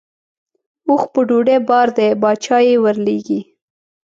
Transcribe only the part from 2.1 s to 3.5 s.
باچا یې ورلېږي.